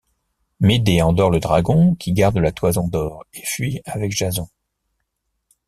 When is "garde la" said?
2.11-2.51